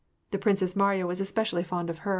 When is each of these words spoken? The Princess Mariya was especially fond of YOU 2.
The 0.31 0.39
Princess 0.39 0.75
Mariya 0.75 1.05
was 1.05 1.21
especially 1.21 1.61
fond 1.61 1.87
of 1.91 1.97
YOU 1.97 2.03
2. 2.05 2.09